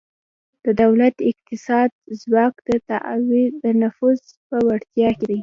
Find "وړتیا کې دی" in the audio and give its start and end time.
4.67-5.39